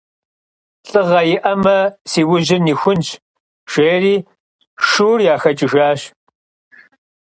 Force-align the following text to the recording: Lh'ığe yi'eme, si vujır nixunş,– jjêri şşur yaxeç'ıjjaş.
Lh'ığe 0.89 1.21
yi'eme, 1.29 1.79
si 2.09 2.21
vujır 2.29 2.59
nixunş,– 2.65 3.07
jjêri 3.71 4.15
şşur 4.83 5.19
yaxeç'ıjjaş. 5.27 6.01